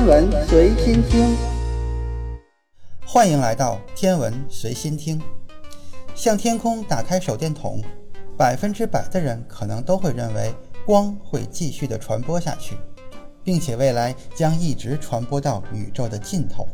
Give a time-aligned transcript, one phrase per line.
[0.00, 1.36] 天文随心听，
[3.04, 5.20] 欢迎来到天文随心听。
[6.14, 7.82] 向天空打开手电筒，
[8.34, 10.54] 百分之百的人可能都会认为
[10.86, 12.78] 光会继续的传播下去，
[13.44, 16.66] 并且未来将一直传播到宇宙的尽头。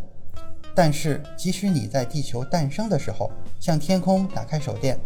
[0.72, 4.96] 但是，即使你在地球诞生的时候向天空打开手电，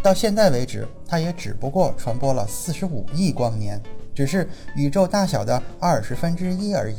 [0.00, 3.82] 到现在为止，它也只不过传播了四十五亿光年，
[4.14, 6.98] 只是宇宙大小的二十分之一而已。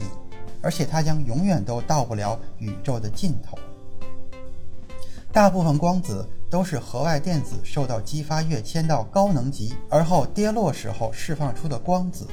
[0.66, 3.56] 而且它将永远都到不了宇宙的尽头。
[5.32, 12.26] 大部分光子都是核外电子受到激发跃迁到高能级，而后跌落时候释放出的光子，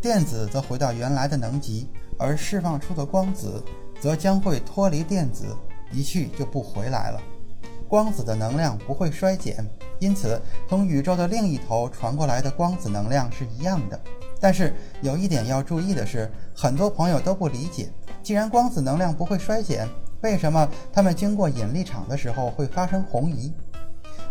[0.00, 1.86] 电子则回到原来的能级，
[2.18, 3.62] 而释放出的光子
[4.00, 5.44] 则将会脱离电子，
[5.92, 7.20] 一去就不回来了。
[7.86, 9.62] 光子的能量不会衰减，
[9.98, 14.00] 因此从宇宙的另一头传过来的光子能量是一样的。
[14.40, 17.90] 但是有一点要注意的是，很多朋友都不理解，
[18.22, 19.88] 既然光子能量不会衰减，
[20.20, 23.52] 为什么它们经过引力场的时候会发生红移？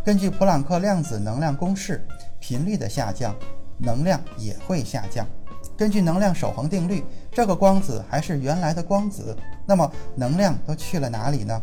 [0.04, 2.06] 根据普朗克量子能量公式，
[2.40, 3.36] 频率的下降，
[3.78, 5.28] 能量也会下降。
[5.76, 11.62] 根据能量守恒定律，这个光子还是原来的光子，那么能量都去了哪里呢？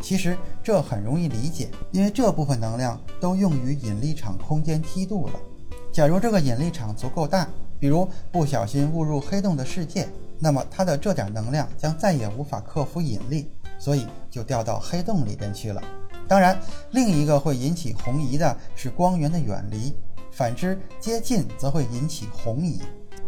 [0.00, 5.34] 其实这很容易理解，因为这部分能量都用于引力场空间梯度了。
[5.92, 7.46] 假如这个引力场足够大，
[7.82, 15.82] 比如不小心误入黑洞的世界，那么它的这点能量将再也无法克服引力，所以就掉到黑洞里边去了。
[16.28, 16.56] 当然，
[16.92, 19.92] 另一个会引起红移的是光源的远离，
[20.30, 22.80] 反之接近则会引起红移。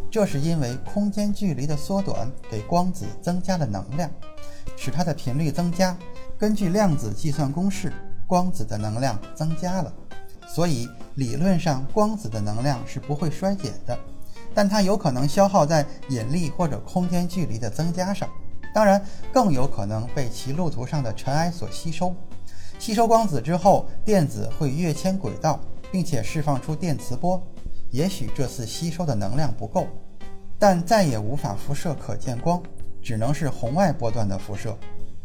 [0.09, 4.09] 这是因为空间距离的缩短给光子增加了能量，
[4.77, 5.99] 使它的频率增加。
[6.39, 7.93] 根据量子计算公式，
[8.25, 9.93] 光子的能量增加了，
[10.47, 13.99] 所以理论上光子的能量是不会衰减的。
[14.55, 18.29] 但它有可能消耗在引力或者空间距离的增加上，
[18.73, 22.15] 当然更有可能被其路途上的尘埃所吸收。
[22.79, 25.61] 吸收光子之后，电子会跃迁轨道，
[25.91, 27.43] 并且释放出电磁波。
[27.91, 29.87] 也许这次吸收的能量不够，
[30.59, 32.61] 但再也无法辐射可见光，
[33.01, 34.77] 只能是红外波段的辐射。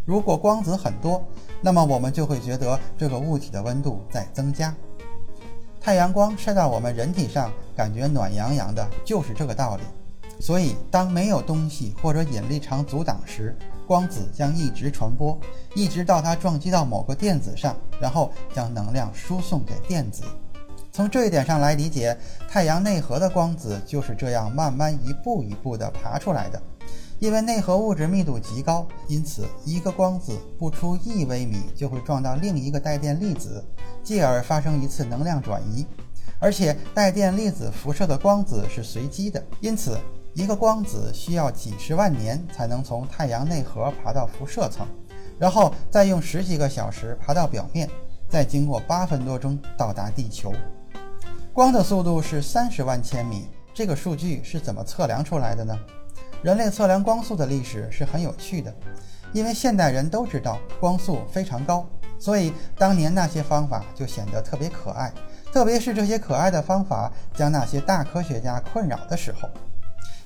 [0.06, 1.24] 如果光子很多，
[1.62, 4.76] 那么我们就会觉得这个物体的温度在增加。
[5.82, 9.84] 太阳光晒到我们人体上，感觉暖洋洋的，就是这个道理。
[10.40, 13.56] 所以，当没有东西或者引力场阻挡时，
[13.88, 15.38] 光子将一直传播，
[15.76, 20.24] 一直到它撞击到某个电子上，然后将能量输送给电子。
[20.92, 26.62] 从这一点上来理解，太阳内核的光子就是这样慢慢一步一步地爬出来的。
[27.20, 33.64] 因为内核物质密度极高，因此一个光子不出一微米就会撞到另一个带电粒子，
[34.02, 35.86] 继而发生一次能量转移。
[36.40, 40.00] 而且带电粒子辐射的光子是随机的，因此
[40.34, 44.88] 一个光子需要几十万年才能从太阳内核爬到辐射层，
[45.38, 47.90] 然后再用十几个小时爬到表面，
[48.30, 50.54] 再经过八分多钟到达地球。
[51.52, 55.78] 光的速度是三十万千米，这个数据是怎么测量出来的呢？
[56.42, 58.74] 人类测量光速的历史是很有趣的，
[59.34, 61.86] 因为现代人都知道光速非常高，
[62.18, 65.12] 所以当年那些方法就显得特别可爱。
[65.52, 69.50] 特别是这些可爱的方法将那些大科学家困扰的时候。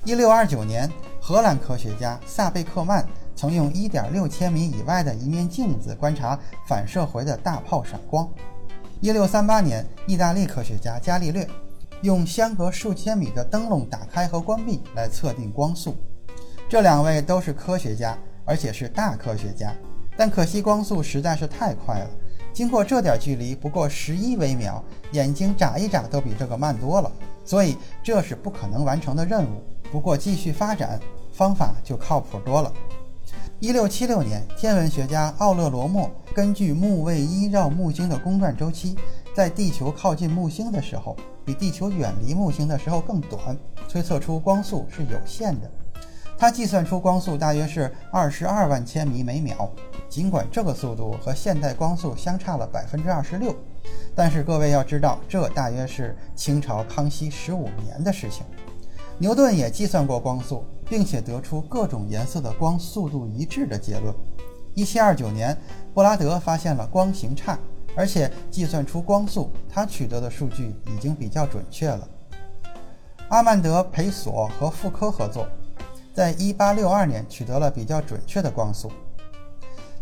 [0.04, 0.88] 一六二九年，
[1.20, 3.04] 荷兰科学家萨贝克曼
[3.34, 6.38] 曾用一点六千米以外的一面镜子观察
[6.68, 8.28] 反射回的大炮闪光。
[9.00, 11.48] 一六三八年，意大利科学家伽利略。
[12.04, 15.96] 用相隔数千米的灯笼打开和关闭来测定光速，
[16.68, 19.74] 这两位都是科学家，而且是大科学家。
[20.14, 22.10] 但可惜光速实在是太快了，
[22.52, 27.10] 经过这点距离不过十一微秒，眼睛眨一眨都比这个慢多了，
[27.42, 29.62] 所以这是不可能完成的任务。
[29.90, 31.00] 不过继续发展
[31.32, 32.70] 方法就靠谱多了。
[33.60, 38.94] 一六七六年，天文学家奥勒罗莫根据木卫一绕木星的公转周期，
[39.34, 41.16] 在地球靠近木星的时候。
[41.46, 43.54] 比地球远离木星的时候更短，
[43.86, 45.70] 推测出光速是有限的。
[46.38, 49.70] 他计算出光速大约是二十二万千米每秒。
[50.08, 53.54] 尽管这个速度和现代光速相差了百分之二十六，
[54.14, 58.42] 但是各位要知道，这大约是清朝康熙十五年的事情。
[59.18, 64.14] 牛顿也计算过光速，并且得出各种颜色的光速度一致的结论。
[64.72, 65.54] 一七二九年，
[65.92, 67.58] 布拉德发现了光行差。
[67.96, 72.08] 而且计算出光速，他取得的数据已经比较准确了。
[73.28, 75.46] 阿曼德·培索和傅科合作，
[76.12, 78.92] 在1862年取得了比较准确的光速。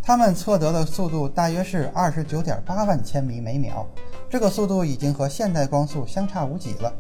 [0.02, 3.86] 他们测得的速度大约是29.8万千米每秒，
[4.28, 6.92] 这个速度已经和现代光速相差无几了。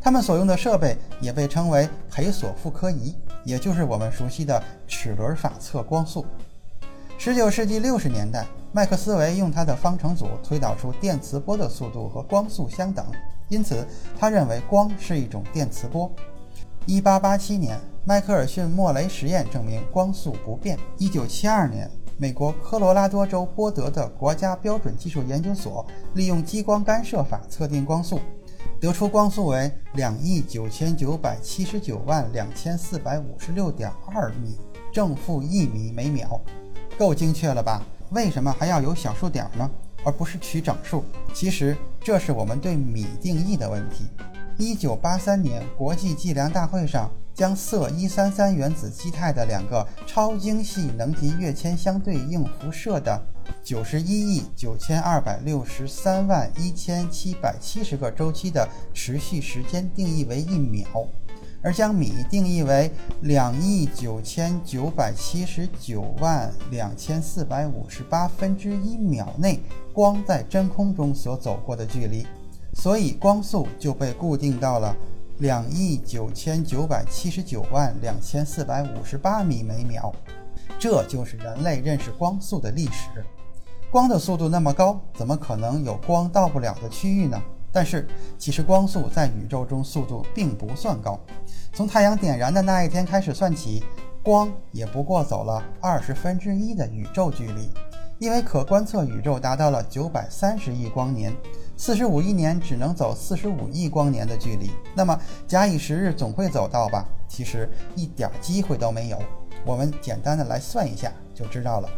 [0.00, 6.24] 他们所用的设备也被称为培索傅科仪，也就是我们熟悉的齿轮法测光速。
[7.18, 13.06] 19世纪60年代，麦克斯韦用他的方程组推导出电磁波的速度和光速相等，
[13.48, 13.86] 因此
[14.18, 16.10] 他认为光是一种电磁波。
[16.88, 20.76] 1887年，迈克尔逊莫雷实验证明光速不变。
[20.98, 28.18] 1972年，美国科罗拉多州波德的国家标准技术研究所利用激光干涉法测定光速，
[28.80, 34.58] 得出光速为两亿九千九百七十九万两千四百五十六点二米
[34.92, 36.40] 正负一米每秒，
[36.98, 37.80] 够精确了吧？
[38.14, 39.68] 为什么还要有小数点呢？
[40.04, 41.04] 而不是取整数？
[41.34, 44.06] 其实这是我们对米定义的问题。
[44.56, 53.20] 一九八三年国际计量大会上，将铯一三三原子基态的两个超精细能级跃迁相对应辐射的
[53.64, 60.86] 九十一亿九千二百六十三万一千七百七十个周期的持续时间定义为一秒，
[61.64, 62.90] 而将米定义为
[63.22, 69.58] 两亿九千九百七十九万两千四百五十八分之一秒内
[69.92, 72.26] 光在真空中所走过的距离。
[72.74, 74.94] 所以光速就被固定到了
[75.38, 80.12] 两亿九千九百七十九万两千四百五十八米每秒，
[80.78, 83.24] 这就是人类认识光速的历史。
[83.90, 87.40] 光的速度那么高，怎么可能有光到不了的区域呢？
[87.74, 88.06] 但是
[88.38, 91.18] 其实光速在宇宙中速度并不算高，
[91.72, 93.82] 从太阳点燃的那一天开始算起，
[94.22, 97.68] 光也不过走了二十分之一的宇宙距离，
[98.18, 101.34] 因为可观测宇宙达到了九百三十亿光年。
[101.76, 105.18] 四十五亿年只能走四十五亿光年的距离，那么
[105.48, 107.04] 假以时日总会走到吧？
[107.26, 109.18] 其实一点机会都没有。
[109.66, 111.88] 我们简单的来算一下就知道了。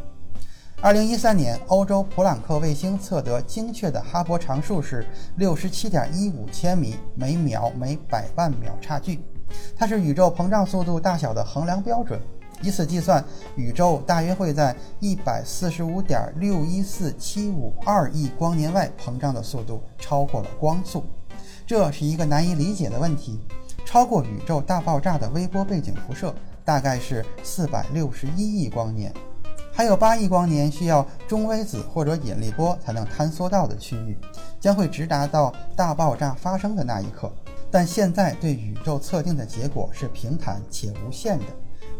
[0.87, 5.05] 二零一三年，欧洲普朗克卫星测得精确的哈勃常数是
[5.35, 9.21] 六十七点一五千米每秒每百万秒差距，
[9.77, 12.21] 它是宇宙膨胀速度大小的衡量标准。
[12.63, 13.25] 以此计算，
[13.57, 21.03] 宇宙大约会在一百四十五点六一四七五二亿光年外膨胀的速度超过了光速，
[21.67, 23.41] 这是一个难以理解的问题。
[23.85, 26.33] 超过宇宙大爆炸的微波背景辐射
[26.65, 29.13] 大概是四百六十一亿光年，
[29.77, 34.17] 还有八亿光年需要中微子或者引力波才能坍缩到的区域，
[34.59, 37.31] 将会直达到大爆炸发生的那一刻。
[37.71, 41.45] 但现在对宇宙测定的结果是平坦且无限的。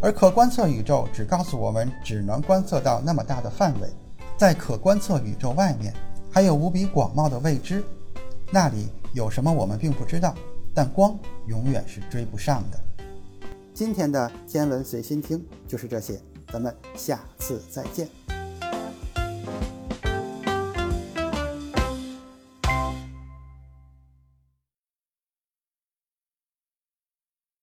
[0.01, 3.91] 而可观测宇宙只告诉我们，只能观测到那么大的范围，
[4.39, 5.93] 在可观测宇宙外面
[6.31, 7.85] 还有无比广袤的未知，
[8.51, 10.35] 那里有什么我们并不知道，
[10.73, 11.15] 但光
[11.47, 12.81] 永远是追不上的。
[13.75, 16.19] 今天的天文随心听就是这些，
[16.53, 18.26] 咱们下次再见。